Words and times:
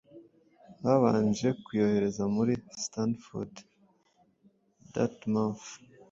Babanje 0.83 1.47
kuyohereza 1.63 2.23
muri 2.35 2.53
Stanford, 2.83 3.53
Dartmouth 4.93 5.67